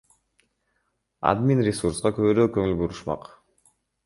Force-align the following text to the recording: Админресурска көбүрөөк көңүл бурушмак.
Админресурска 1.33 2.13
көбүрөөк 2.17 2.57
көңүл 2.57 2.75
бурушмак. 2.81 3.31